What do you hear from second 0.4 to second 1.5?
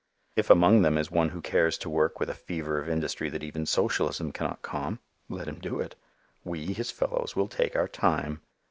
among them is one who